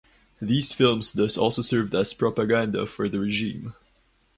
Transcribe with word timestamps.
These 0.41 0.73
films 0.73 1.11
thus 1.13 1.37
also 1.37 1.61
served 1.61 1.93
as 1.93 2.15
propaganda 2.15 2.87
for 2.87 3.07
the 3.07 3.19
regime. 3.19 3.75